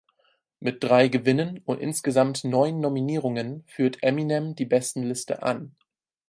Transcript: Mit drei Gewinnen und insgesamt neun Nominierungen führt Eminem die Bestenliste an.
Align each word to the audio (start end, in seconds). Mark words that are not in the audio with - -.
Mit 0.59 0.83
drei 0.83 1.09
Gewinnen 1.09 1.61
und 1.63 1.79
insgesamt 1.79 2.43
neun 2.43 2.79
Nominierungen 2.79 3.63
führt 3.67 4.01
Eminem 4.01 4.55
die 4.55 4.65
Bestenliste 4.65 5.43
an. 5.43 5.75